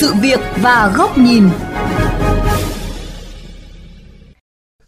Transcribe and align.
sự 0.00 0.14
việc 0.14 0.40
và 0.62 0.92
góc 0.96 1.18
nhìn. 1.18 1.48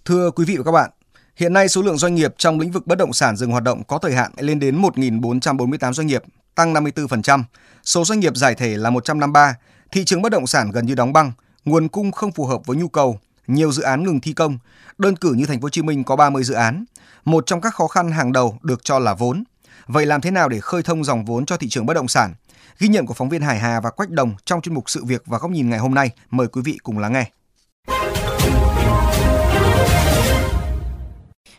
Thưa 0.04 0.30
quý 0.30 0.44
vị 0.44 0.56
và 0.56 0.64
các 0.64 0.72
bạn, 0.72 0.90
hiện 1.36 1.52
nay 1.52 1.68
số 1.68 1.82
lượng 1.82 1.98
doanh 1.98 2.14
nghiệp 2.14 2.34
trong 2.38 2.60
lĩnh 2.60 2.70
vực 2.70 2.86
bất 2.86 2.98
động 2.98 3.12
sản 3.12 3.36
dừng 3.36 3.50
hoạt 3.50 3.62
động 3.62 3.82
có 3.84 3.98
thời 3.98 4.12
hạn 4.12 4.32
lên 4.36 4.58
đến 4.58 4.82
1.448 4.82 5.92
doanh 5.92 6.06
nghiệp, 6.06 6.22
tăng 6.54 6.74
54%. 6.74 7.42
Số 7.84 8.04
doanh 8.04 8.20
nghiệp 8.20 8.36
giải 8.36 8.54
thể 8.54 8.76
là 8.76 8.90
153. 8.90 9.54
Thị 9.92 10.04
trường 10.04 10.22
bất 10.22 10.32
động 10.32 10.46
sản 10.46 10.70
gần 10.70 10.86
như 10.86 10.94
đóng 10.94 11.12
băng, 11.12 11.32
nguồn 11.64 11.88
cung 11.88 12.12
không 12.12 12.32
phù 12.32 12.46
hợp 12.46 12.66
với 12.66 12.76
nhu 12.76 12.88
cầu, 12.88 13.18
nhiều 13.46 13.72
dự 13.72 13.82
án 13.82 14.04
ngừng 14.04 14.20
thi 14.20 14.32
công. 14.32 14.58
Đơn 14.98 15.16
cử 15.16 15.32
như 15.32 15.46
thành 15.46 15.60
phố 15.60 15.64
Hồ 15.64 15.70
Chí 15.70 15.82
Minh 15.82 16.04
có 16.04 16.16
30 16.16 16.44
dự 16.44 16.54
án. 16.54 16.84
Một 17.24 17.46
trong 17.46 17.60
các 17.60 17.74
khó 17.74 17.86
khăn 17.86 18.12
hàng 18.12 18.32
đầu 18.32 18.58
được 18.62 18.84
cho 18.84 18.98
là 18.98 19.14
vốn. 19.14 19.44
Vậy 19.86 20.06
làm 20.06 20.20
thế 20.20 20.30
nào 20.30 20.48
để 20.48 20.60
khơi 20.60 20.82
thông 20.82 21.04
dòng 21.04 21.24
vốn 21.24 21.46
cho 21.46 21.56
thị 21.56 21.68
trường 21.68 21.86
bất 21.86 21.94
động 21.94 22.08
sản? 22.08 22.34
Ghi 22.78 22.88
nhận 22.88 23.06
của 23.06 23.14
phóng 23.14 23.28
viên 23.28 23.42
Hải 23.42 23.58
Hà 23.58 23.80
và 23.80 23.90
Quách 23.90 24.10
Đồng 24.10 24.34
trong 24.44 24.60
chuyên 24.60 24.74
mục 24.74 24.90
Sự 24.90 25.04
việc 25.04 25.22
và 25.26 25.38
góc 25.38 25.50
nhìn 25.50 25.70
ngày 25.70 25.78
hôm 25.78 25.94
nay. 25.94 26.10
Mời 26.30 26.46
quý 26.46 26.62
vị 26.64 26.78
cùng 26.82 26.98
lắng 26.98 27.12
nghe. 27.12 27.30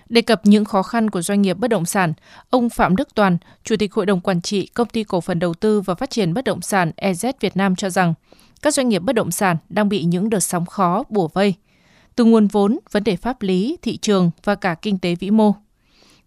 Đề 0.10 0.22
cập 0.22 0.42
những 0.44 0.66
khó 0.66 0.84
khăn 0.84 1.10
của 1.10 1.22
doanh 1.22 1.42
nghiệp 1.42 1.58
bất 1.58 1.68
động 1.68 1.86
sản, 1.86 2.14
ông 2.50 2.70
Phạm 2.70 2.96
Đức 2.96 3.08
Toàn, 3.16 3.38
Chủ 3.64 3.76
tịch 3.80 3.94
Hội 3.94 4.06
đồng 4.06 4.22
Quản 4.22 4.42
trị 4.42 4.68
Công 4.68 4.88
ty 4.88 5.04
Cổ 5.04 5.22
phần 5.22 5.40
Đầu 5.40 5.54
tư 5.54 5.82
và 5.82 5.96
Phát 5.96 6.10
triển 6.10 6.34
Bất 6.34 6.46
động 6.46 6.62
sản 6.62 6.92
EZ 6.98 7.34
Việt 7.40 7.58
Nam 7.58 7.76
cho 7.76 7.90
rằng, 7.90 8.14
các 8.62 8.74
doanh 8.74 8.90
nghiệp 8.90 9.00
bất 9.00 9.14
động 9.14 9.32
sản 9.32 9.58
đang 9.70 9.90
bị 9.90 10.04
những 10.04 10.30
đợt 10.30 10.40
sóng 10.40 10.66
khó 10.66 11.04
bủa 11.10 11.28
vây, 11.28 11.54
từ 12.16 12.26
nguồn 12.26 12.48
vốn, 12.48 12.80
vấn 12.92 13.04
đề 13.04 13.16
pháp 13.16 13.42
lý, 13.42 13.78
thị 13.82 13.98
trường 13.98 14.32
và 14.44 14.56
cả 14.56 14.76
kinh 14.82 15.00
tế 15.00 15.16
vĩ 15.16 15.32
mô. 15.32 15.54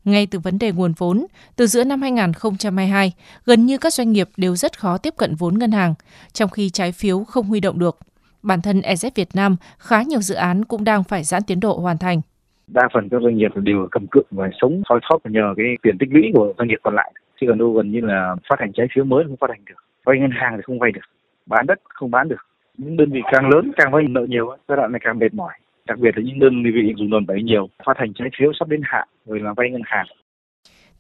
Ngay 0.05 0.27
từ 0.31 0.39
vấn 0.39 0.59
đề 0.59 0.73
nguồn 0.73 0.93
vốn, 0.99 1.27
từ 1.57 1.67
giữa 1.67 1.85
năm 1.85 2.03
2022, 2.03 3.13
gần 3.47 3.67
như 3.67 3.79
các 3.79 3.93
doanh 3.93 4.13
nghiệp 4.13 4.29
đều 4.37 4.57
rất 4.57 4.79
khó 4.79 4.99
tiếp 4.99 5.15
cận 5.17 5.35
vốn 5.35 5.59
ngân 5.59 5.73
hàng, 5.73 5.95
trong 6.33 6.51
khi 6.51 6.71
trái 6.71 6.93
phiếu 6.93 7.25
không 7.25 7.47
huy 7.47 7.61
động 7.61 7.79
được. 7.79 7.99
Bản 8.43 8.63
thân 8.63 8.81
EZ 8.81 9.11
Việt 9.15 9.29
Nam, 9.35 9.57
khá 9.79 10.03
nhiều 10.03 10.21
dự 10.21 10.35
án 10.35 10.65
cũng 10.65 10.85
đang 10.85 11.05
phải 11.05 11.25
giãn 11.25 11.43
tiến 11.47 11.61
độ 11.61 11.79
hoàn 11.79 11.99
thành. 11.99 12.21
Đa 12.67 12.89
phần 12.95 13.09
các 13.09 13.23
doanh 13.23 13.37
nghiệp 13.37 13.51
đều 13.55 13.89
cầm 13.91 14.07
cự 14.07 14.23
và 14.31 14.49
sống 14.61 14.83
thoi 14.89 15.01
thóp 15.09 15.27
nhờ 15.27 15.55
cái 15.57 15.67
tiền 15.83 15.99
tích 15.99 16.09
lũy 16.13 16.23
của 16.35 16.53
doanh 16.59 16.69
nghiệp 16.69 16.79
còn 16.83 16.95
lại. 16.95 17.13
Chứ 17.41 17.47
còn 17.49 17.59
đâu 17.59 17.73
gần 17.73 17.93
như 17.93 18.01
là 18.01 18.37
phát 18.49 18.57
hành 18.61 18.73
trái 18.73 18.87
phiếu 18.95 19.05
mới 19.05 19.25
không 19.25 19.37
phát 19.37 19.51
hành 19.51 19.65
được. 19.65 19.85
Vay 20.05 20.19
ngân 20.19 20.31
hàng 20.31 20.53
thì 20.57 20.63
không 20.67 20.79
vay 20.79 20.93
được. 20.93 21.01
Bán 21.47 21.67
đất 21.67 21.81
không 21.89 22.11
bán 22.11 22.29
được. 22.29 22.47
Những 22.79 22.97
đơn 22.97 23.11
vị 23.11 23.21
càng 23.33 23.49
lớn 23.49 23.73
càng 23.77 23.93
vay 23.93 24.05
nợ 24.09 24.27
nhiều, 24.29 24.57
giai 24.69 24.77
đoạn 24.77 24.93
này 24.93 25.01
càng 25.05 25.19
mệt 25.19 25.35
mỏi 25.35 25.53
đặc 25.89 25.99
biệt 25.99 26.11
là 26.17 26.23
những 26.25 26.39
đơn 26.39 26.63
vị 26.63 26.95
dùng 26.99 27.11
đòn 27.11 27.27
bẩy 27.27 27.43
nhiều 27.43 27.69
phát 27.87 27.93
hành 27.97 28.13
trái 28.15 28.29
phiếu 28.39 28.53
sắp 28.59 28.69
đến 28.69 28.81
hạn 28.85 29.09
rồi 29.27 29.41
là 29.41 29.53
vay 29.57 29.71
ngân 29.71 29.83
hàng 29.85 30.07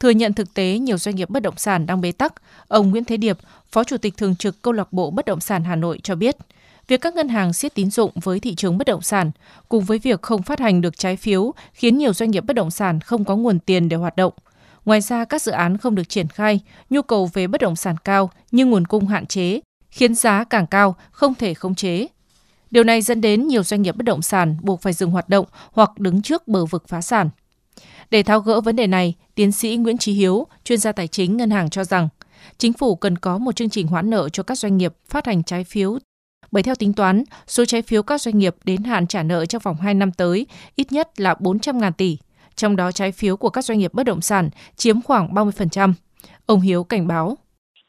Thừa 0.00 0.10
nhận 0.10 0.32
thực 0.32 0.54
tế 0.54 0.78
nhiều 0.78 0.98
doanh 0.98 1.16
nghiệp 1.16 1.30
bất 1.30 1.42
động 1.42 1.56
sản 1.56 1.86
đang 1.86 2.00
bế 2.00 2.12
tắc, 2.12 2.34
ông 2.68 2.90
Nguyễn 2.90 3.04
Thế 3.04 3.16
Điệp, 3.16 3.36
Phó 3.72 3.84
Chủ 3.84 3.96
tịch 3.96 4.16
Thường 4.16 4.36
trực 4.36 4.62
Câu 4.62 4.72
lạc 4.72 4.92
bộ 4.92 5.10
Bất 5.10 5.24
động 5.24 5.40
sản 5.40 5.64
Hà 5.64 5.76
Nội 5.76 5.98
cho 6.02 6.14
biết, 6.14 6.36
việc 6.88 7.00
các 7.00 7.14
ngân 7.14 7.28
hàng 7.28 7.52
siết 7.52 7.74
tín 7.74 7.90
dụng 7.90 8.10
với 8.22 8.40
thị 8.40 8.54
trường 8.54 8.78
bất 8.78 8.86
động 8.86 9.02
sản 9.02 9.30
cùng 9.68 9.84
với 9.84 9.98
việc 9.98 10.22
không 10.22 10.42
phát 10.42 10.60
hành 10.60 10.80
được 10.80 10.98
trái 10.98 11.16
phiếu 11.16 11.52
khiến 11.72 11.98
nhiều 11.98 12.12
doanh 12.12 12.30
nghiệp 12.30 12.44
bất 12.46 12.56
động 12.56 12.70
sản 12.70 13.00
không 13.00 13.24
có 13.24 13.36
nguồn 13.36 13.58
tiền 13.58 13.88
để 13.88 13.96
hoạt 13.96 14.16
động. 14.16 14.32
Ngoài 14.84 15.00
ra, 15.00 15.24
các 15.24 15.42
dự 15.42 15.52
án 15.52 15.78
không 15.78 15.94
được 15.94 16.08
triển 16.08 16.28
khai, 16.28 16.60
nhu 16.90 17.02
cầu 17.02 17.30
về 17.32 17.46
bất 17.46 17.60
động 17.60 17.76
sản 17.76 17.96
cao 18.04 18.30
nhưng 18.50 18.70
nguồn 18.70 18.86
cung 18.86 19.06
hạn 19.06 19.26
chế, 19.26 19.60
khiến 19.90 20.14
giá 20.14 20.44
càng 20.44 20.66
cao, 20.66 20.96
không 21.10 21.34
thể 21.34 21.54
khống 21.54 21.74
chế. 21.74 22.06
Điều 22.74 22.84
này 22.84 23.02
dẫn 23.02 23.20
đến 23.20 23.46
nhiều 23.46 23.62
doanh 23.62 23.82
nghiệp 23.82 23.96
bất 23.96 24.04
động 24.04 24.22
sản 24.22 24.56
buộc 24.62 24.82
phải 24.82 24.92
dừng 24.92 25.10
hoạt 25.10 25.28
động 25.28 25.46
hoặc 25.72 25.98
đứng 25.98 26.22
trước 26.22 26.48
bờ 26.48 26.64
vực 26.64 26.88
phá 26.88 27.00
sản. 27.00 27.30
Để 28.10 28.22
tháo 28.22 28.40
gỡ 28.40 28.60
vấn 28.60 28.76
đề 28.76 28.86
này, 28.86 29.14
tiến 29.34 29.52
sĩ 29.52 29.76
Nguyễn 29.76 29.98
Trí 29.98 30.12
Hiếu, 30.12 30.46
chuyên 30.64 30.78
gia 30.78 30.92
tài 30.92 31.08
chính 31.08 31.36
ngân 31.36 31.50
hàng 31.50 31.70
cho 31.70 31.84
rằng, 31.84 32.08
chính 32.58 32.72
phủ 32.72 32.96
cần 32.96 33.18
có 33.18 33.38
một 33.38 33.56
chương 33.56 33.70
trình 33.70 33.86
hoãn 33.86 34.10
nợ 34.10 34.28
cho 34.28 34.42
các 34.42 34.58
doanh 34.58 34.76
nghiệp 34.76 34.94
phát 35.08 35.26
hành 35.26 35.42
trái 35.42 35.64
phiếu. 35.64 35.98
Bởi 36.50 36.62
theo 36.62 36.74
tính 36.74 36.92
toán, 36.92 37.24
số 37.46 37.64
trái 37.64 37.82
phiếu 37.82 38.02
các 38.02 38.20
doanh 38.20 38.38
nghiệp 38.38 38.54
đến 38.64 38.82
hạn 38.84 39.06
trả 39.06 39.22
nợ 39.22 39.46
trong 39.46 39.62
vòng 39.64 39.76
2 39.76 39.94
năm 39.94 40.12
tới 40.12 40.46
ít 40.76 40.92
nhất 40.92 41.20
là 41.20 41.34
400.000 41.34 41.92
tỷ, 41.92 42.18
trong 42.54 42.76
đó 42.76 42.92
trái 42.92 43.12
phiếu 43.12 43.36
của 43.36 43.50
các 43.50 43.64
doanh 43.64 43.78
nghiệp 43.78 43.94
bất 43.94 44.06
động 44.06 44.20
sản 44.20 44.50
chiếm 44.76 45.02
khoảng 45.02 45.34
30%. 45.34 45.92
Ông 46.46 46.60
Hiếu 46.60 46.84
cảnh 46.84 47.06
báo. 47.06 47.36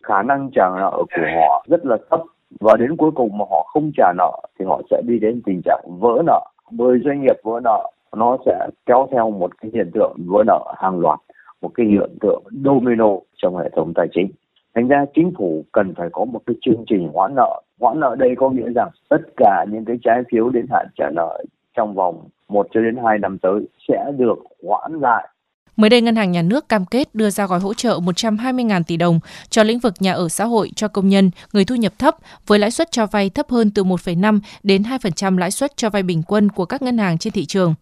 Khả 0.03 0.21
năng 0.21 0.49
trả 0.55 0.63
nợ 0.77 0.91
của 0.95 1.05
họ 1.35 1.65
rất 1.69 1.85
là 1.85 1.97
thấp 2.09 2.19
và 2.59 2.77
đến 2.79 2.97
cuối 2.97 3.11
cùng 3.11 3.37
mà 3.37 3.45
họ 3.49 3.69
không 3.73 3.91
trả 3.97 4.13
nợ 4.17 4.47
thì 4.59 4.65
họ 4.65 4.81
sẽ 4.91 5.01
đi 5.05 5.19
đến 5.19 5.41
tình 5.45 5.61
trạng 5.65 5.83
vỡ 5.99 6.21
nợ. 6.25 6.41
Bởi 6.71 6.99
doanh 7.05 7.21
nghiệp 7.21 7.35
vỡ 7.43 7.59
nợ 7.63 7.91
nó 8.15 8.37
sẽ 8.45 8.67
kéo 8.85 9.07
theo 9.11 9.31
một 9.31 9.61
cái 9.61 9.71
hiện 9.73 9.91
tượng 9.93 10.15
vỡ 10.17 10.43
nợ 10.47 10.73
hàng 10.77 10.99
loạt, 10.99 11.19
một 11.61 11.71
cái 11.73 11.85
hiện 11.85 12.17
tượng 12.21 12.43
domino 12.65 13.09
trong 13.35 13.57
hệ 13.57 13.69
thống 13.69 13.93
tài 13.95 14.07
chính. 14.11 14.31
Thành 14.75 14.87
ra 14.87 15.05
chính 15.13 15.31
phủ 15.37 15.65
cần 15.71 15.93
phải 15.95 16.09
có 16.11 16.25
một 16.25 16.39
cái 16.45 16.55
chương 16.61 16.83
trình 16.87 17.09
hoãn 17.13 17.35
nợ. 17.35 17.61
Hoãn 17.79 17.99
nợ 17.99 18.15
đây 18.19 18.35
có 18.37 18.49
nghĩa 18.49 18.69
rằng 18.75 18.89
tất 19.09 19.21
cả 19.37 19.65
những 19.71 19.85
cái 19.85 19.97
trái 20.03 20.23
phiếu 20.31 20.49
đến 20.49 20.65
hạn 20.71 20.87
trả 20.97 21.09
nợ 21.09 21.43
trong 21.77 21.93
vòng 21.93 22.23
1 22.47 22.67
cho 22.71 22.81
đến 22.81 22.97
2 23.05 23.17
năm 23.17 23.37
tới 23.37 23.67
sẽ 23.87 24.11
được 24.17 24.39
hoãn 24.63 24.99
lại 25.01 25.29
Mới 25.75 25.89
đây, 25.89 26.01
Ngân 26.01 26.15
hàng 26.15 26.31
Nhà 26.31 26.41
nước 26.41 26.69
cam 26.69 26.85
kết 26.85 27.15
đưa 27.15 27.29
ra 27.29 27.47
gói 27.47 27.59
hỗ 27.59 27.73
trợ 27.73 27.99
120.000 27.99 28.83
tỷ 28.83 28.97
đồng 28.97 29.19
cho 29.49 29.63
lĩnh 29.63 29.79
vực 29.79 29.93
nhà 29.99 30.13
ở 30.13 30.29
xã 30.29 30.45
hội 30.45 30.71
cho 30.75 30.87
công 30.87 31.09
nhân, 31.09 31.31
người 31.53 31.65
thu 31.65 31.75
nhập 31.75 31.93
thấp 31.99 32.15
với 32.47 32.59
lãi 32.59 32.71
suất 32.71 32.91
cho 32.91 33.05
vay 33.05 33.29
thấp 33.29 33.49
hơn 33.49 33.71
từ 33.71 33.83
1,5 33.83 34.39
đến 34.63 34.83
2% 34.83 35.37
lãi 35.37 35.51
suất 35.51 35.77
cho 35.77 35.89
vay 35.89 36.03
bình 36.03 36.23
quân 36.23 36.49
của 36.49 36.65
các 36.65 36.81
ngân 36.81 36.97
hàng 36.97 37.17
trên 37.17 37.33
thị 37.33 37.45
trường. 37.45 37.75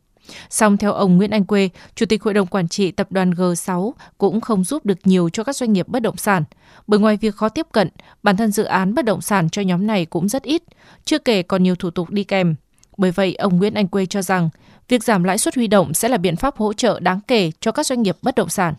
Song 0.50 0.78
theo 0.78 0.94
ông 0.94 1.18
Nguyễn 1.18 1.32
Anh 1.32 1.46
Quê, 1.46 1.70
Chủ 1.96 2.06
tịch 2.06 2.24
Hội 2.24 2.34
đồng 2.34 2.48
Quản 2.48 2.68
trị 2.68 2.92
Tập 2.92 3.08
đoàn 3.12 3.32
G6 3.32 3.92
cũng 4.18 4.42
không 4.42 4.64
giúp 4.64 4.86
được 4.86 4.98
nhiều 5.04 5.30
cho 5.30 5.44
các 5.44 5.56
doanh 5.56 5.74
nghiệp 5.74 5.88
bất 5.88 6.02
động 6.02 6.18
sản. 6.18 6.44
Bởi 6.88 7.00
ngoài 7.00 7.18
việc 7.18 7.36
khó 7.36 7.50
tiếp 7.50 7.68
cận, 7.72 7.90
bản 8.24 8.38
thân 8.38 8.52
dự 8.52 8.64
án 8.64 8.94
bất 8.94 9.06
động 9.06 9.22
sản 9.22 9.50
cho 9.50 9.62
nhóm 9.62 9.88
này 9.88 10.06
cũng 10.06 10.30
rất 10.30 10.44
ít, 10.44 10.64
chưa 11.06 11.18
kể 11.18 11.44
còn 11.44 11.64
nhiều 11.64 11.76
thủ 11.76 11.90
tục 11.90 12.10
đi 12.10 12.24
kèm. 12.24 12.56
Bởi 12.98 13.12
vậy, 13.16 13.36
ông 13.40 13.58
Nguyễn 13.58 13.74
Anh 13.74 13.88
Quê 13.88 14.06
cho 14.06 14.22
rằng 14.22 14.50
việc 14.90 15.04
giảm 15.04 15.24
lãi 15.24 15.38
suất 15.38 15.56
huy 15.56 15.68
động 15.68 15.94
sẽ 15.94 16.10
là 16.10 16.18
biện 16.18 16.36
pháp 16.36 16.56
hỗ 16.56 16.74
trợ 16.74 17.00
đáng 17.02 17.20
kể 17.28 17.52
cho 17.60 17.72
các 17.72 17.86
doanh 17.86 18.02
nghiệp 18.02 18.16
bất 18.24 18.36
động 18.38 18.50
sản. 18.50 18.74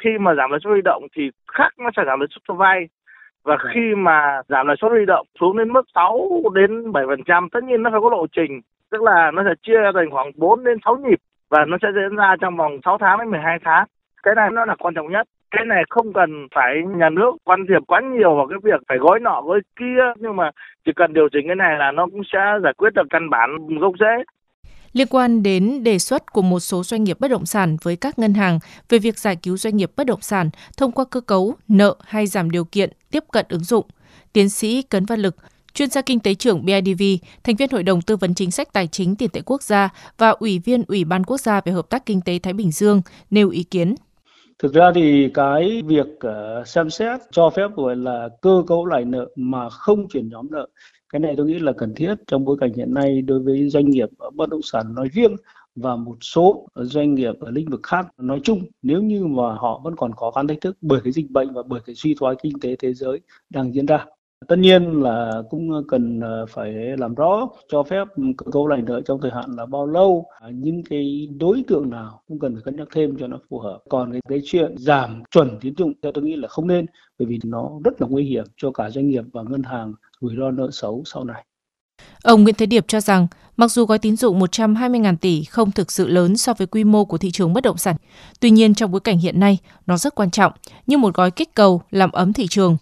Khi 0.00 0.10
mà 0.20 0.34
giảm 0.34 0.50
lãi 0.50 0.60
suất 0.64 0.70
huy 0.70 0.82
động 0.84 1.06
thì 1.16 1.22
khác 1.52 1.68
nó 1.78 1.90
sẽ 1.96 2.02
giảm 2.06 2.20
lãi 2.20 2.26
suất 2.30 2.42
cho 2.48 2.54
vay. 2.54 2.88
Và 3.44 3.56
khi 3.74 3.94
mà 3.96 4.40
giảm 4.48 4.66
lãi 4.66 4.76
suất 4.80 4.90
huy 4.90 5.04
động 5.06 5.26
xuống 5.40 5.58
đến 5.58 5.72
mức 5.72 5.82
6 5.94 6.42
đến 6.54 6.92
7% 6.92 7.48
tất 7.52 7.64
nhiên 7.64 7.82
nó 7.82 7.90
phải 7.90 8.00
có 8.02 8.10
lộ 8.10 8.26
trình. 8.36 8.60
Tức 8.90 9.02
là 9.02 9.30
nó 9.34 9.42
sẽ 9.44 9.54
chia 9.62 9.78
thành 9.94 10.10
khoảng 10.10 10.30
4 10.36 10.64
đến 10.64 10.78
6 10.84 10.96
nhịp 10.96 11.18
và 11.48 11.64
nó 11.68 11.76
sẽ 11.82 11.88
diễn 11.94 12.16
ra 12.16 12.36
trong 12.40 12.56
vòng 12.56 12.78
6 12.84 12.98
tháng 13.00 13.18
đến 13.18 13.30
12 13.30 13.58
tháng. 13.64 13.86
Cái 14.22 14.34
này 14.34 14.50
nó 14.52 14.64
là 14.64 14.74
quan 14.78 14.94
trọng 14.94 15.12
nhất 15.12 15.28
cái 15.56 15.64
này 15.66 15.82
không 15.90 16.12
cần 16.12 16.48
phải 16.54 16.74
nhà 16.96 17.08
nước 17.10 17.30
quan 17.44 17.60
thiệp 17.68 17.82
quá 17.86 18.00
nhiều 18.14 18.34
vào 18.36 18.46
cái 18.46 18.58
việc 18.62 18.80
phải 18.88 18.98
gói 18.98 19.20
nọ 19.20 19.42
gói 19.42 19.60
kia 19.78 20.02
nhưng 20.16 20.36
mà 20.36 20.50
chỉ 20.84 20.92
cần 20.96 21.12
điều 21.12 21.28
chỉnh 21.32 21.46
cái 21.46 21.56
này 21.56 21.78
là 21.78 21.92
nó 21.92 22.06
cũng 22.06 22.22
sẽ 22.32 22.40
giải 22.64 22.72
quyết 22.76 22.90
được 22.94 23.06
căn 23.10 23.30
bản 23.30 23.78
gốc 23.80 23.92
rễ 24.00 24.24
liên 24.94 25.06
quan 25.10 25.42
đến 25.42 25.84
đề 25.84 25.98
xuất 25.98 26.32
của 26.32 26.42
một 26.42 26.60
số 26.60 26.82
doanh 26.82 27.04
nghiệp 27.04 27.20
bất 27.20 27.30
động 27.30 27.46
sản 27.46 27.76
với 27.82 27.96
các 27.96 28.18
ngân 28.18 28.34
hàng 28.34 28.58
về 28.88 28.98
việc 28.98 29.18
giải 29.18 29.36
cứu 29.36 29.56
doanh 29.56 29.76
nghiệp 29.76 29.90
bất 29.96 30.06
động 30.06 30.20
sản 30.20 30.50
thông 30.76 30.92
qua 30.92 31.04
cơ 31.10 31.20
cấu 31.20 31.54
nợ 31.68 31.96
hay 32.04 32.26
giảm 32.26 32.50
điều 32.50 32.64
kiện 32.64 32.90
tiếp 33.10 33.24
cận 33.32 33.46
ứng 33.48 33.64
dụng. 33.64 33.86
Tiến 34.32 34.48
sĩ 34.48 34.82
Cấn 34.82 35.04
Văn 35.04 35.20
Lực, 35.20 35.36
chuyên 35.74 35.90
gia 35.90 36.02
kinh 36.02 36.20
tế 36.20 36.34
trưởng 36.34 36.64
BIDV, 36.64 37.02
thành 37.44 37.56
viên 37.56 37.70
Hội 37.70 37.82
đồng 37.82 38.02
tư 38.02 38.16
vấn 38.16 38.34
chính 38.34 38.50
sách 38.50 38.72
tài 38.72 38.86
chính 38.86 39.16
tiền 39.16 39.30
tệ 39.30 39.40
quốc 39.46 39.62
gia 39.62 39.88
và 40.18 40.30
ủy 40.30 40.58
viên 40.58 40.82
Ủy 40.88 41.04
ban 41.04 41.24
quốc 41.24 41.38
gia 41.38 41.60
về 41.60 41.72
hợp 41.72 41.90
tác 41.90 42.06
kinh 42.06 42.20
tế 42.20 42.38
Thái 42.38 42.52
Bình 42.52 42.70
Dương 42.70 43.02
nêu 43.30 43.50
ý 43.50 43.62
kiến. 43.62 43.94
Thực 44.58 44.72
ra 44.74 44.92
thì 44.94 45.30
cái 45.34 45.82
việc 45.86 46.06
ờ, 46.20 46.64
xem 46.64 46.90
xét 46.90 47.20
cho 47.30 47.50
phép 47.50 47.70
gọi 47.76 47.96
là 47.96 48.28
cơ 48.42 48.62
cấu 48.66 48.86
lại 48.86 49.04
nợ 49.04 49.26
mà 49.36 49.70
không 49.70 50.08
chuyển 50.08 50.28
nhóm 50.28 50.46
nợ, 50.50 50.68
cái 51.08 51.20
này 51.20 51.34
tôi 51.36 51.46
nghĩ 51.46 51.58
là 51.58 51.72
cần 51.72 51.94
thiết 51.96 52.14
trong 52.26 52.44
bối 52.44 52.56
cảnh 52.60 52.72
hiện 52.72 52.94
nay 52.94 53.22
đối 53.22 53.40
với 53.40 53.68
doanh 53.68 53.90
nghiệp 53.90 54.08
bất 54.34 54.48
động 54.48 54.62
sản 54.62 54.94
nói 54.94 55.08
riêng 55.12 55.36
và 55.76 55.96
một 55.96 56.16
số 56.20 56.68
doanh 56.74 57.14
nghiệp 57.14 57.32
ở 57.40 57.50
lĩnh 57.50 57.70
vực 57.70 57.80
khác 57.82 58.06
nói 58.18 58.40
chung. 58.44 58.62
Nếu 58.82 59.02
như 59.02 59.26
mà 59.26 59.54
họ 59.54 59.80
vẫn 59.84 59.96
còn 59.96 60.12
khó 60.12 60.30
khăn 60.30 60.46
thách 60.46 60.60
thức 60.60 60.76
bởi 60.80 61.00
cái 61.04 61.12
dịch 61.12 61.30
bệnh 61.30 61.52
và 61.52 61.62
bởi 61.66 61.80
cái 61.86 61.94
suy 61.94 62.14
thoái 62.18 62.34
kinh 62.42 62.60
tế 62.60 62.76
thế 62.76 62.94
giới 62.94 63.20
đang 63.50 63.74
diễn 63.74 63.86
ra 63.86 64.06
tất 64.48 64.56
nhiên 64.58 65.02
là 65.02 65.42
cũng 65.50 65.70
cần 65.88 66.20
ờ, 66.20 66.46
phải 66.46 66.72
làm 66.98 67.14
rõ 67.14 67.48
cho 67.68 67.82
phép 67.82 68.04
cơ 68.38 68.50
cấu 68.52 68.66
lại 68.66 68.82
nợ 68.82 69.00
trong 69.06 69.20
thời 69.20 69.30
hạn 69.30 69.50
là 69.56 69.66
bao 69.66 69.86
lâu. 69.86 70.26
À, 70.40 70.48
những 70.52 70.82
cái 70.90 71.28
đối 71.38 71.64
tượng 71.68 71.90
nào 71.90 72.22
cũng 72.28 72.38
cần 72.38 72.54
phải 72.54 72.62
cân 72.64 72.76
nhắc 72.76 72.88
thêm 72.94 73.16
cho 73.20 73.26
nó 73.26 73.38
phù 73.50 73.58
hợp. 73.58 73.78
Còn 73.88 74.12
cái, 74.12 74.20
cái 74.28 74.40
chuyện 74.44 74.74
giảm 74.78 75.22
chuẩn 75.30 75.58
tín 75.60 75.74
dụng 75.76 75.92
theo 76.02 76.12
tôi 76.12 76.24
nghĩ 76.24 76.36
là 76.36 76.48
không 76.48 76.68
nên 76.68 76.86
bởi 77.18 77.26
vì 77.26 77.38
nó 77.44 77.70
rất 77.84 78.00
là 78.00 78.08
nguy 78.10 78.24
hiểm 78.24 78.44
cho 78.56 78.70
cả 78.70 78.90
doanh 78.90 79.08
nghiệp 79.08 79.24
và 79.32 79.42
ngân 79.42 79.62
hàng 79.62 79.92
rủi 80.20 80.36
ro 80.38 80.50
nợ 80.50 80.68
xấu 80.72 81.02
sau 81.06 81.24
này. 81.24 81.44
Ông 82.22 82.42
Nguyễn 82.42 82.54
Thế 82.54 82.66
Điệp 82.66 82.84
cho 82.88 83.00
rằng, 83.00 83.26
mặc 83.56 83.70
dù 83.70 83.84
gói 83.84 83.98
tín 83.98 84.16
dụng 84.16 84.40
120.000 84.40 85.16
tỷ 85.16 85.44
không 85.44 85.70
thực 85.70 85.92
sự 85.92 86.08
lớn 86.08 86.36
so 86.36 86.54
với 86.54 86.66
quy 86.66 86.84
mô 86.84 87.04
của 87.04 87.18
thị 87.18 87.30
trường 87.30 87.52
bất 87.52 87.64
động 87.64 87.76
sản, 87.76 87.96
tuy 88.40 88.50
nhiên 88.50 88.74
trong 88.74 88.90
bối 88.90 89.00
cảnh 89.00 89.18
hiện 89.18 89.40
nay, 89.40 89.58
nó 89.86 89.96
rất 89.96 90.14
quan 90.14 90.30
trọng 90.30 90.52
như 90.86 90.98
một 90.98 91.14
gói 91.14 91.30
kích 91.30 91.54
cầu 91.54 91.82
làm 91.90 92.12
ấm 92.12 92.32
thị 92.32 92.46
trường. 92.50 92.76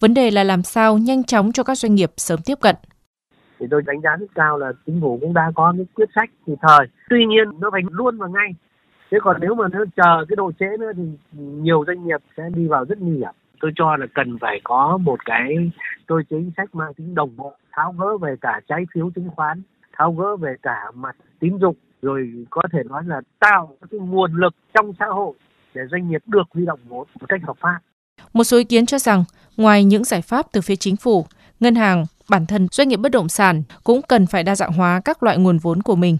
Vấn 0.00 0.14
đề 0.14 0.30
là 0.30 0.44
làm 0.44 0.62
sao 0.62 0.98
nhanh 0.98 1.24
chóng 1.24 1.52
cho 1.52 1.62
các 1.62 1.78
doanh 1.78 1.94
nghiệp 1.94 2.10
sớm 2.16 2.40
tiếp 2.44 2.58
cận. 2.60 2.76
Thì 3.58 3.66
tôi 3.70 3.82
đánh 3.86 4.00
giá 4.00 4.16
rất 4.16 4.26
cao 4.34 4.58
là 4.58 4.72
chính 4.86 5.00
phủ 5.00 5.18
cũng 5.20 5.34
đã 5.34 5.52
có 5.54 5.72
những 5.72 5.86
quyết 5.94 6.08
sách 6.14 6.30
kịp 6.46 6.54
thời. 6.62 6.86
Tuy 7.10 7.26
nhiên, 7.26 7.60
nó 7.60 7.70
phải 7.70 7.80
luôn 7.90 8.18
và 8.18 8.26
ngay. 8.26 8.54
Thế 9.10 9.18
còn 9.22 9.36
nếu 9.40 9.54
mà 9.54 9.68
nó 9.72 9.84
chờ 9.96 10.24
cái 10.28 10.36
độ 10.36 10.52
trễ 10.60 10.66
nữa 10.78 10.92
thì 10.96 11.02
nhiều 11.32 11.84
doanh 11.86 12.06
nghiệp 12.06 12.20
sẽ 12.36 12.42
đi 12.54 12.66
vào 12.66 12.84
rất 12.84 12.98
nguy 12.98 13.16
hiểm. 13.16 13.32
tôi 13.60 13.72
cho 13.76 13.96
là 13.96 14.06
cần 14.14 14.38
phải 14.40 14.60
có 14.64 14.98
một 15.02 15.24
cái 15.24 15.70
tôi 16.06 16.22
chính 16.30 16.50
sách 16.56 16.74
mang 16.74 16.94
tính 16.94 17.14
đồng 17.14 17.36
bộ, 17.36 17.54
tháo 17.72 17.94
gỡ 17.98 18.18
về 18.18 18.34
cả 18.40 18.60
trái 18.68 18.86
phiếu 18.94 19.10
chứng 19.14 19.30
khoán, 19.36 19.62
tháo 19.92 20.12
gỡ 20.12 20.36
về 20.36 20.54
cả 20.62 20.90
mặt 20.94 21.16
tín 21.40 21.58
dụng, 21.58 21.76
rồi 22.02 22.46
có 22.50 22.62
thể 22.72 22.82
nói 22.84 23.02
là 23.06 23.20
tạo 23.38 23.76
cái 23.90 24.00
nguồn 24.00 24.32
lực 24.34 24.54
trong 24.74 24.92
xã 24.98 25.06
hội 25.06 25.34
để 25.74 25.82
doanh 25.90 26.08
nghiệp 26.08 26.22
được 26.26 26.46
huy 26.54 26.66
động 26.66 26.80
vốn 26.88 27.06
một 27.20 27.26
cách 27.28 27.40
hợp 27.44 27.56
pháp. 27.60 27.78
Một 28.32 28.44
số 28.44 28.56
ý 28.56 28.64
kiến 28.64 28.86
cho 28.86 28.98
rằng 28.98 29.24
ngoài 29.56 29.84
những 29.84 30.04
giải 30.04 30.22
pháp 30.22 30.46
từ 30.52 30.60
phía 30.60 30.76
chính 30.76 30.96
phủ, 30.96 31.26
ngân 31.60 31.74
hàng, 31.74 32.06
bản 32.28 32.46
thân 32.46 32.68
doanh 32.72 32.88
nghiệp 32.88 32.96
bất 32.96 33.12
động 33.12 33.28
sản 33.28 33.62
cũng 33.84 34.02
cần 34.02 34.26
phải 34.26 34.42
đa 34.42 34.56
dạng 34.56 34.72
hóa 34.72 35.00
các 35.04 35.22
loại 35.22 35.38
nguồn 35.38 35.58
vốn 35.58 35.82
của 35.82 35.96
mình. 35.96 36.18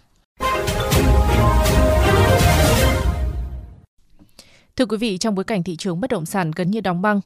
Thưa 4.77 4.87
quý 4.87 4.97
vị, 4.97 5.19
trong 5.19 5.35
bối 5.35 5.45
cảnh 5.45 5.63
thị 5.63 5.77
trường 5.77 6.01
bất 6.01 6.11
động 6.11 6.27
sản 6.27 6.51
gần 6.57 6.71
như 6.71 6.81
đóng 6.81 7.03
băng, 7.03 7.21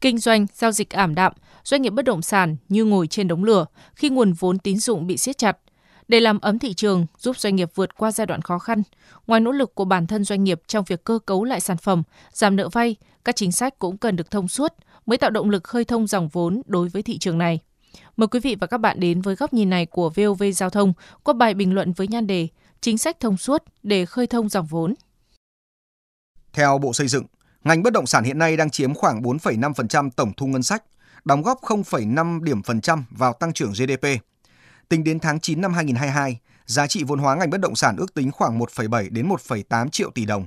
kinh 0.00 0.18
doanh, 0.18 0.46
giao 0.54 0.72
dịch 0.72 0.90
ảm 0.90 1.14
đạm, 1.14 1.32
doanh 1.64 1.82
nghiệp 1.82 1.90
bất 1.90 2.04
động 2.04 2.22
sản 2.22 2.56
như 2.68 2.84
ngồi 2.84 3.06
trên 3.06 3.28
đống 3.28 3.44
lửa 3.44 3.66
khi 3.94 4.10
nguồn 4.10 4.32
vốn 4.32 4.58
tín 4.58 4.78
dụng 4.78 5.06
bị 5.06 5.16
siết 5.16 5.38
chặt. 5.38 5.58
Để 6.08 6.20
làm 6.20 6.40
ấm 6.40 6.58
thị 6.58 6.74
trường, 6.74 7.06
giúp 7.18 7.38
doanh 7.38 7.56
nghiệp 7.56 7.70
vượt 7.74 7.96
qua 7.96 8.12
giai 8.12 8.26
đoạn 8.26 8.42
khó 8.42 8.58
khăn, 8.58 8.82
ngoài 9.26 9.40
nỗ 9.40 9.52
lực 9.52 9.74
của 9.74 9.84
bản 9.84 10.06
thân 10.06 10.24
doanh 10.24 10.44
nghiệp 10.44 10.60
trong 10.66 10.84
việc 10.84 11.04
cơ 11.04 11.18
cấu 11.26 11.44
lại 11.44 11.60
sản 11.60 11.76
phẩm, 11.76 12.02
giảm 12.32 12.56
nợ 12.56 12.68
vay, 12.68 12.96
các 13.24 13.36
chính 13.36 13.52
sách 13.52 13.78
cũng 13.78 13.96
cần 13.96 14.16
được 14.16 14.30
thông 14.30 14.48
suốt 14.48 14.72
mới 15.06 15.18
tạo 15.18 15.30
động 15.30 15.50
lực 15.50 15.64
khơi 15.64 15.84
thông 15.84 16.06
dòng 16.06 16.28
vốn 16.28 16.62
đối 16.66 16.88
với 16.88 17.02
thị 17.02 17.18
trường 17.18 17.38
này. 17.38 17.60
Mời 18.16 18.26
quý 18.26 18.40
vị 18.40 18.56
và 18.60 18.66
các 18.66 18.78
bạn 18.78 19.00
đến 19.00 19.20
với 19.20 19.34
góc 19.34 19.52
nhìn 19.52 19.70
này 19.70 19.86
của 19.86 20.10
VOV 20.10 20.42
Giao 20.54 20.70
thông 20.70 20.92
qua 21.22 21.34
bài 21.34 21.54
bình 21.54 21.74
luận 21.74 21.92
với 21.92 22.08
nhan 22.08 22.26
đề 22.26 22.48
Chính 22.82 22.98
sách 22.98 23.20
thông 23.20 23.36
suốt 23.36 23.62
để 23.82 24.06
khơi 24.06 24.26
thông 24.26 24.48
dòng 24.48 24.66
vốn. 24.66 24.94
Theo 26.52 26.78
Bộ 26.78 26.92
Xây 26.92 27.08
dựng, 27.08 27.24
ngành 27.64 27.82
bất 27.82 27.92
động 27.92 28.06
sản 28.06 28.24
hiện 28.24 28.38
nay 28.38 28.56
đang 28.56 28.70
chiếm 28.70 28.94
khoảng 28.94 29.22
4,5% 29.22 30.10
tổng 30.16 30.32
thu 30.36 30.46
ngân 30.46 30.62
sách, 30.62 30.84
đóng 31.24 31.42
góp 31.42 31.60
0,5 31.60 32.42
điểm 32.42 32.62
phần 32.62 32.80
trăm 32.80 33.04
vào 33.10 33.32
tăng 33.32 33.52
trưởng 33.52 33.72
GDP. 33.72 34.06
Tính 34.92 35.04
đến 35.04 35.20
tháng 35.20 35.40
9 35.40 35.60
năm 35.60 35.74
2022, 35.74 36.40
giá 36.66 36.86
trị 36.86 37.04
vốn 37.04 37.18
hóa 37.18 37.34
ngành 37.34 37.50
bất 37.50 37.60
động 37.60 37.74
sản 37.74 37.96
ước 37.96 38.14
tính 38.14 38.30
khoảng 38.30 38.58
1,7 38.58 39.08
đến 39.10 39.28
1,8 39.28 39.88
triệu 39.88 40.10
tỷ 40.10 40.24
đồng. 40.24 40.46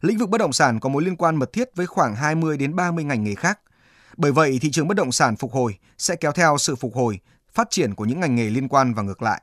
Lĩnh 0.00 0.18
vực 0.18 0.28
bất 0.28 0.38
động 0.38 0.52
sản 0.52 0.80
có 0.80 0.88
mối 0.88 1.04
liên 1.04 1.16
quan 1.16 1.36
mật 1.36 1.52
thiết 1.52 1.68
với 1.74 1.86
khoảng 1.86 2.16
20 2.16 2.56
đến 2.56 2.76
30 2.76 3.04
ngành 3.04 3.24
nghề 3.24 3.34
khác. 3.34 3.60
Bởi 4.16 4.32
vậy, 4.32 4.58
thị 4.62 4.70
trường 4.70 4.88
bất 4.88 4.96
động 4.96 5.12
sản 5.12 5.36
phục 5.36 5.52
hồi 5.52 5.78
sẽ 5.98 6.16
kéo 6.16 6.32
theo 6.32 6.58
sự 6.58 6.76
phục 6.76 6.94
hồi, 6.94 7.20
phát 7.52 7.70
triển 7.70 7.94
của 7.94 8.04
những 8.04 8.20
ngành 8.20 8.34
nghề 8.34 8.50
liên 8.50 8.68
quan 8.68 8.94
và 8.94 9.02
ngược 9.02 9.22
lại. 9.22 9.42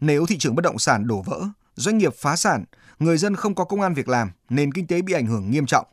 Nếu 0.00 0.26
thị 0.26 0.38
trường 0.38 0.54
bất 0.54 0.62
động 0.62 0.78
sản 0.78 1.06
đổ 1.06 1.22
vỡ, 1.22 1.40
doanh 1.74 1.98
nghiệp 1.98 2.14
phá 2.16 2.36
sản, 2.36 2.64
người 2.98 3.18
dân 3.18 3.36
không 3.36 3.54
có 3.54 3.64
công 3.64 3.80
an 3.80 3.94
việc 3.94 4.08
làm, 4.08 4.30
nền 4.48 4.72
kinh 4.72 4.86
tế 4.86 5.02
bị 5.02 5.12
ảnh 5.12 5.26
hưởng 5.26 5.50
nghiêm 5.50 5.66
trọng. 5.66 5.86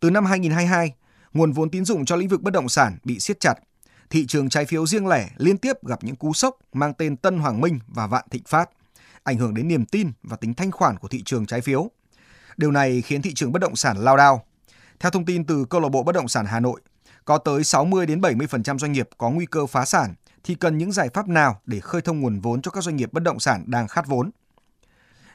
Từ 0.00 0.10
năm 0.10 0.24
2022, 0.24 0.94
nguồn 1.32 1.52
vốn 1.52 1.70
tín 1.70 1.84
dụng 1.84 2.04
cho 2.04 2.16
lĩnh 2.16 2.28
vực 2.28 2.42
bất 2.42 2.52
động 2.52 2.68
sản 2.68 2.98
bị 3.04 3.20
siết 3.20 3.40
chặt. 3.40 3.54
Thị 4.12 4.26
trường 4.26 4.48
trái 4.48 4.64
phiếu 4.64 4.86
riêng 4.86 5.06
lẻ 5.06 5.30
liên 5.36 5.58
tiếp 5.58 5.84
gặp 5.84 6.04
những 6.04 6.16
cú 6.16 6.32
sốc 6.32 6.58
mang 6.72 6.94
tên 6.94 7.16
Tân 7.16 7.38
Hoàng 7.38 7.60
Minh 7.60 7.78
và 7.88 8.06
Vạn 8.06 8.24
Thịnh 8.30 8.42
Phát, 8.46 8.70
ảnh 9.22 9.36
hưởng 9.36 9.54
đến 9.54 9.68
niềm 9.68 9.84
tin 9.84 10.12
và 10.22 10.36
tính 10.36 10.54
thanh 10.54 10.70
khoản 10.70 10.98
của 10.98 11.08
thị 11.08 11.22
trường 11.24 11.46
trái 11.46 11.60
phiếu. 11.60 11.90
Điều 12.56 12.70
này 12.70 13.02
khiến 13.02 13.22
thị 13.22 13.34
trường 13.34 13.52
bất 13.52 13.58
động 13.58 13.76
sản 13.76 13.96
lao 13.98 14.16
đao. 14.16 14.44
Theo 15.00 15.10
thông 15.10 15.24
tin 15.24 15.44
từ 15.44 15.64
câu 15.64 15.80
lạc 15.80 15.88
bộ 15.88 16.02
bất 16.02 16.12
động 16.12 16.28
sản 16.28 16.46
Hà 16.46 16.60
Nội, 16.60 16.80
có 17.24 17.38
tới 17.38 17.64
60 17.64 18.06
đến 18.06 18.20
70% 18.20 18.78
doanh 18.78 18.92
nghiệp 18.92 19.08
có 19.18 19.30
nguy 19.30 19.46
cơ 19.46 19.66
phá 19.66 19.84
sản 19.84 20.14
thì 20.44 20.54
cần 20.54 20.78
những 20.78 20.92
giải 20.92 21.08
pháp 21.14 21.28
nào 21.28 21.60
để 21.66 21.80
khơi 21.80 22.02
thông 22.02 22.20
nguồn 22.20 22.40
vốn 22.40 22.62
cho 22.62 22.70
các 22.70 22.84
doanh 22.84 22.96
nghiệp 22.96 23.12
bất 23.12 23.22
động 23.22 23.40
sản 23.40 23.64
đang 23.66 23.88
khát 23.88 24.06
vốn. 24.06 24.30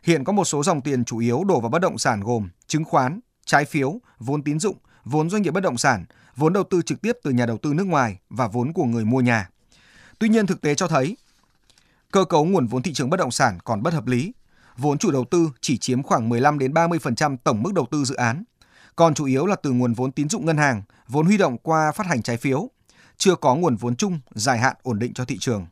Hiện 0.03 0.23
có 0.23 0.33
một 0.33 0.45
số 0.45 0.63
dòng 0.63 0.81
tiền 0.81 1.05
chủ 1.05 1.17
yếu 1.17 1.43
đổ 1.43 1.59
vào 1.59 1.69
bất 1.69 1.79
động 1.79 1.97
sản 1.97 2.21
gồm 2.21 2.49
chứng 2.67 2.83
khoán, 2.83 3.19
trái 3.45 3.65
phiếu, 3.65 3.99
vốn 4.19 4.43
tín 4.43 4.59
dụng, 4.59 4.77
vốn 5.07 5.29
doanh 5.29 5.41
nghiệp 5.41 5.51
bất 5.51 5.63
động 5.63 5.77
sản, 5.77 6.05
vốn 6.35 6.53
đầu 6.53 6.63
tư 6.63 6.81
trực 6.81 7.01
tiếp 7.01 7.17
từ 7.23 7.31
nhà 7.31 7.45
đầu 7.45 7.57
tư 7.57 7.73
nước 7.73 7.87
ngoài 7.87 8.19
và 8.29 8.47
vốn 8.47 8.73
của 8.73 8.85
người 8.85 9.05
mua 9.05 9.21
nhà. 9.21 9.49
Tuy 10.19 10.29
nhiên 10.29 10.47
thực 10.47 10.61
tế 10.61 10.75
cho 10.75 10.87
thấy 10.87 11.17
cơ 12.11 12.25
cấu 12.25 12.45
nguồn 12.45 12.67
vốn 12.67 12.81
thị 12.81 12.93
trường 12.93 13.09
bất 13.09 13.17
động 13.17 13.31
sản 13.31 13.57
còn 13.63 13.83
bất 13.83 13.93
hợp 13.93 14.07
lý. 14.07 14.33
Vốn 14.77 14.97
chủ 14.97 15.11
đầu 15.11 15.25
tư 15.25 15.51
chỉ 15.61 15.77
chiếm 15.77 16.03
khoảng 16.03 16.29
15 16.29 16.59
đến 16.59 16.73
30% 16.73 17.37
tổng 17.43 17.63
mức 17.63 17.73
đầu 17.73 17.87
tư 17.91 18.03
dự 18.03 18.15
án, 18.15 18.43
còn 18.95 19.13
chủ 19.13 19.25
yếu 19.25 19.45
là 19.45 19.55
từ 19.55 19.71
nguồn 19.71 19.93
vốn 19.93 20.11
tín 20.11 20.29
dụng 20.29 20.45
ngân 20.45 20.57
hàng, 20.57 20.81
vốn 21.07 21.25
huy 21.25 21.37
động 21.37 21.57
qua 21.57 21.91
phát 21.91 22.07
hành 22.07 22.21
trái 22.21 22.37
phiếu, 22.37 22.69
chưa 23.17 23.35
có 23.35 23.55
nguồn 23.55 23.75
vốn 23.75 23.95
chung 23.95 24.19
dài 24.35 24.57
hạn 24.59 24.75
ổn 24.83 24.99
định 24.99 25.13
cho 25.13 25.25
thị 25.25 25.37
trường. 25.39 25.65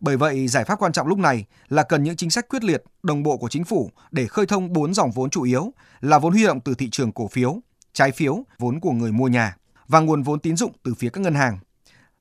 Bởi 0.00 0.16
vậy, 0.16 0.48
giải 0.48 0.64
pháp 0.64 0.78
quan 0.78 0.92
trọng 0.92 1.06
lúc 1.06 1.18
này 1.18 1.44
là 1.68 1.82
cần 1.82 2.02
những 2.02 2.16
chính 2.16 2.30
sách 2.30 2.48
quyết 2.48 2.64
liệt, 2.64 2.82
đồng 3.02 3.22
bộ 3.22 3.36
của 3.36 3.48
chính 3.48 3.64
phủ 3.64 3.90
để 4.10 4.26
khơi 4.26 4.46
thông 4.46 4.72
bốn 4.72 4.94
dòng 4.94 5.10
vốn 5.10 5.30
chủ 5.30 5.42
yếu 5.42 5.72
là 6.00 6.18
vốn 6.18 6.32
huy 6.32 6.44
động 6.44 6.60
từ 6.60 6.74
thị 6.74 6.88
trường 6.90 7.12
cổ 7.12 7.28
phiếu, 7.28 7.60
trái 7.92 8.12
phiếu, 8.12 8.44
vốn 8.58 8.80
của 8.80 8.92
người 8.92 9.12
mua 9.12 9.28
nhà 9.28 9.56
và 9.88 10.00
nguồn 10.00 10.22
vốn 10.22 10.40
tín 10.40 10.56
dụng 10.56 10.72
từ 10.82 10.94
phía 10.94 11.08
các 11.08 11.20
ngân 11.20 11.34
hàng. 11.34 11.58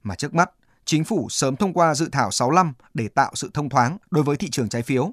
Mà 0.04 0.16
trước 0.16 0.36
mắt, 0.36 0.52
chính 0.86 1.04
phủ 1.04 1.28
sớm 1.30 1.56
thông 1.56 1.74
qua 1.74 1.96
dự 1.96 2.10
thảo 2.12 2.32
65 2.32 2.74
để 2.94 3.08
tạo 3.08 3.32
sự 3.36 3.52
thông 3.54 3.70
thoáng 3.70 3.98
đối 4.12 4.24
với 4.24 4.38
thị 4.38 4.50
trường 4.50 4.70
trái 4.70 4.82
phiếu. 4.82 5.12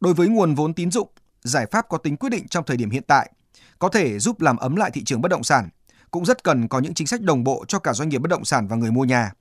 Đối 0.00 0.14
với 0.14 0.28
nguồn 0.28 0.54
vốn 0.54 0.74
tín 0.74 0.90
dụng, 0.90 1.08
giải 1.42 1.66
pháp 1.66 1.88
có 1.88 1.98
tính 1.98 2.16
quyết 2.16 2.30
định 2.30 2.48
trong 2.48 2.64
thời 2.64 2.76
điểm 2.76 2.90
hiện 2.90 3.02
tại, 3.06 3.30
có 3.78 3.88
thể 3.88 4.18
giúp 4.18 4.40
làm 4.40 4.56
ấm 4.56 4.76
lại 4.76 4.90
thị 4.90 5.04
trường 5.04 5.20
bất 5.20 5.28
động 5.28 5.44
sản, 5.44 5.68
cũng 6.10 6.24
rất 6.24 6.44
cần 6.44 6.68
có 6.68 6.78
những 6.78 6.94
chính 6.94 7.06
sách 7.06 7.20
đồng 7.20 7.44
bộ 7.44 7.64
cho 7.68 7.78
cả 7.78 7.92
doanh 7.92 8.08
nghiệp 8.08 8.18
bất 8.18 8.30
động 8.30 8.44
sản 8.44 8.68
và 8.68 8.76
người 8.76 8.90
mua 8.90 9.04
nhà. 9.04 9.32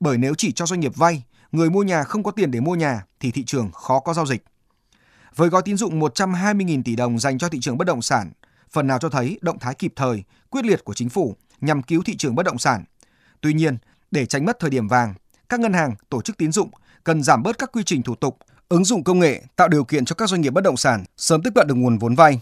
Bởi 0.00 0.18
nếu 0.18 0.34
chỉ 0.34 0.52
cho 0.52 0.66
doanh 0.66 0.80
nghiệp 0.80 0.96
vay 0.96 1.22
người 1.52 1.70
mua 1.70 1.82
nhà 1.82 2.04
không 2.04 2.22
có 2.22 2.30
tiền 2.30 2.50
để 2.50 2.60
mua 2.60 2.74
nhà 2.74 3.04
thì 3.20 3.30
thị 3.30 3.44
trường 3.44 3.72
khó 3.72 4.00
có 4.00 4.14
giao 4.14 4.26
dịch. 4.26 4.44
Với 5.36 5.48
gói 5.48 5.62
tín 5.64 5.76
dụng 5.76 6.00
120.000 6.00 6.82
tỷ 6.82 6.96
đồng 6.96 7.18
dành 7.18 7.38
cho 7.38 7.48
thị 7.48 7.58
trường 7.60 7.78
bất 7.78 7.86
động 7.86 8.02
sản, 8.02 8.32
phần 8.72 8.86
nào 8.86 8.98
cho 8.98 9.08
thấy 9.08 9.38
động 9.40 9.58
thái 9.58 9.74
kịp 9.74 9.92
thời, 9.96 10.22
quyết 10.50 10.64
liệt 10.64 10.84
của 10.84 10.94
chính 10.94 11.08
phủ 11.08 11.36
nhằm 11.60 11.82
cứu 11.82 12.02
thị 12.02 12.16
trường 12.16 12.34
bất 12.34 12.46
động 12.46 12.58
sản. 12.58 12.84
Tuy 13.40 13.52
nhiên, 13.52 13.76
để 14.10 14.26
tránh 14.26 14.44
mất 14.44 14.56
thời 14.60 14.70
điểm 14.70 14.88
vàng, 14.88 15.14
các 15.48 15.60
ngân 15.60 15.72
hàng, 15.72 15.94
tổ 16.08 16.22
chức 16.22 16.36
tín 16.36 16.52
dụng 16.52 16.70
cần 17.04 17.22
giảm 17.22 17.42
bớt 17.42 17.58
các 17.58 17.72
quy 17.72 17.82
trình 17.84 18.02
thủ 18.02 18.14
tục, 18.14 18.38
ứng 18.68 18.84
dụng 18.84 19.04
công 19.04 19.18
nghệ 19.18 19.42
tạo 19.56 19.68
điều 19.68 19.84
kiện 19.84 20.04
cho 20.04 20.14
các 20.14 20.28
doanh 20.28 20.40
nghiệp 20.40 20.50
bất 20.50 20.64
động 20.64 20.76
sản 20.76 21.04
sớm 21.16 21.42
tiếp 21.42 21.50
cận 21.54 21.66
được 21.66 21.74
nguồn 21.74 21.98
vốn 21.98 22.14
vay. 22.14 22.40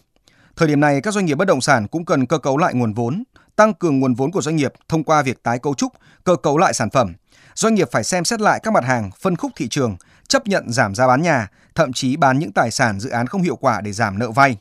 Thời 0.57 0.69
điểm 0.69 0.81
này, 0.81 1.01
các 1.01 1.15
doanh 1.15 1.27
nghiệp 1.27 1.35
bất 1.35 1.45
động 1.45 1.61
sản 1.61 1.89
cũng 1.89 2.05
cần 2.05 2.27
cơ 2.27 2.39
cấu 2.39 2.57
lại 2.57 2.75
nguồn 2.75 2.93
vốn, 2.93 3.25
tăng 3.57 3.75
cường 3.75 4.01
nguồn 4.01 4.15
vốn 4.15 4.31
của 4.31 4.43
doanh 4.43 4.57
nghiệp 4.57 4.73
thông 4.89 5.05
qua 5.05 5.23
việc 5.23 5.43
tái 5.43 5.59
cấu 5.59 5.75
trúc, 5.75 5.93
cơ 6.25 6.37
cấu 6.37 6.59
lại 6.59 6.75
sản 6.75 6.91
phẩm, 6.91 7.13
doanh 7.55 7.75
nghiệp 7.75 7.89
phải 7.93 8.05
xem 8.05 8.25
xét 8.25 8.41
lại 8.41 8.61
các 8.63 8.71
mặt 8.71 8.85
hàng, 8.85 9.11
phân 9.21 9.37
khúc 9.37 9.53
thị 9.57 9.69
trường, 9.69 9.97
chấp 10.29 10.47
nhận 10.47 10.73
giảm 10.73 10.95
giá 10.95 11.07
bán 11.07 11.23
nhà, 11.23 11.49
thậm 11.75 11.93
chí 11.93 12.17
bán 12.17 12.39
những 12.39 12.53
tài 12.53 12.71
sản 12.71 13.01
dự 13.01 13.11
án 13.11 13.27
không 13.27 13.43
hiệu 13.43 13.57
quả 13.57 13.81
để 13.81 13.93
giảm 13.93 14.19
nợ 14.19 14.31
vay. 14.31 14.59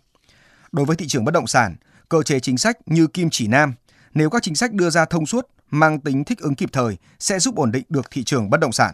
Đối 0.72 0.86
với 0.86 0.96
thị 0.96 1.08
trường 1.08 1.26
bất 1.26 1.34
động 1.34 1.48
sản, 1.48 1.76
cơ 2.10 2.24
chế 2.24 2.40
chính 2.40 2.58
sách 2.58 2.78
như 2.86 3.08
kim 3.08 3.30
chỉ 3.30 3.48
nam, 3.48 3.74
nếu 4.14 4.30
các 4.30 4.44
chính 4.44 4.56
sách 4.56 4.74
đưa 4.74 4.90
ra 4.90 5.06
thông 5.06 5.26
suốt, 5.26 5.48
mang 5.72 6.00
tính 6.00 6.24
thích 6.24 6.40
ứng 6.40 6.56
kịp 6.56 6.70
thời 6.74 6.98
sẽ 7.20 7.40
giúp 7.40 7.56
ổn 7.56 7.72
định 7.72 7.84
được 7.90 8.12
thị 8.12 8.24
trường 8.24 8.50
bất 8.50 8.60
động 8.60 8.72
sản. 8.72 8.94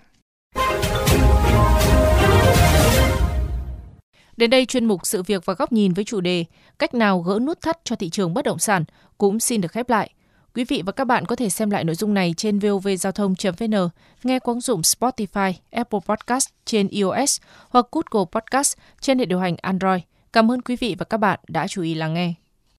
Đến 4.37 4.49
đây 4.49 4.65
chuyên 4.65 4.85
mục 4.85 5.01
sự 5.03 5.23
việc 5.23 5.45
và 5.45 5.53
góc 5.53 5.71
nhìn 5.71 5.93
với 5.93 6.05
chủ 6.05 6.21
đề 6.21 6.45
cách 6.79 6.93
nào 6.93 7.19
gỡ 7.19 7.39
nút 7.41 7.61
thắt 7.61 7.77
cho 7.83 7.95
thị 7.95 8.09
trường 8.09 8.33
bất 8.33 8.45
động 8.45 8.59
sản 8.59 8.83
cũng 9.17 9.39
xin 9.39 9.61
được 9.61 9.71
khép 9.71 9.89
lại. 9.89 10.11
Quý 10.55 10.63
vị 10.63 10.83
và 10.85 10.91
các 10.91 11.05
bạn 11.05 11.25
có 11.25 11.35
thể 11.35 11.49
xem 11.49 11.69
lại 11.69 11.83
nội 11.83 11.95
dung 11.95 12.13
này 12.13 12.33
trên 12.37 12.59
vovgiao 12.59 13.11
thông.vn, 13.11 13.89
nghe 14.23 14.39
qua 14.39 14.51
ứng 14.51 14.61
dụng 14.61 14.81
Spotify, 14.81 15.53
Apple 15.71 15.99
Podcast 16.05 16.49
trên 16.65 16.87
iOS 16.87 17.41
hoặc 17.69 17.85
Google 17.91 18.25
Podcast 18.31 18.77
trên 19.01 19.19
hệ 19.19 19.25
điều 19.25 19.39
hành 19.39 19.55
Android. 19.61 20.01
Cảm 20.33 20.51
ơn 20.51 20.61
quý 20.61 20.75
vị 20.75 20.95
và 20.99 21.05
các 21.05 21.17
bạn 21.17 21.39
đã 21.47 21.67
chú 21.67 21.81
ý 21.81 21.93
lắng 21.93 22.13
nghe. 22.13 22.33